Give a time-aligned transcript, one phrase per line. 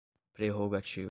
[0.33, 0.99] prerrogativa